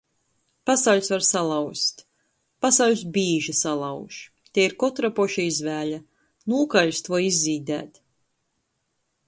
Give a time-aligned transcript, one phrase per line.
[0.67, 2.01] Pasauļs var salauzt.
[2.65, 4.17] Pasauļs bīži salauž.
[4.57, 6.03] Tei ir kotra poša izvēle-
[6.55, 8.05] nūkaļst voi izzīdēt.